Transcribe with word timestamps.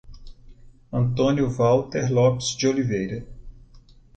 Antônio 0.91 1.47
Valter 1.47 2.11
Lopes 2.11 2.55
de 2.57 2.67
Oliveira 2.67 3.23